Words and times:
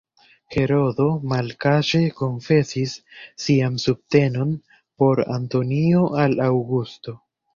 Herodo 0.53 1.05
malkaŝe 1.33 1.99
konfesis 2.21 2.95
sian 3.45 3.77
subtenon 3.85 4.55
por 5.03 5.23
Antonio 5.35 6.03
al 6.25 6.35
Aŭgusto. 6.47 7.15